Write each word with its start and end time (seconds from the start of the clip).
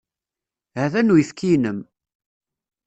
Ha-t-an 0.77 1.13
uyefki-inem. 1.13 1.79